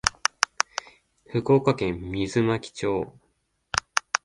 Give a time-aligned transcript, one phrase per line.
[1.27, 3.13] 福岡県水巻町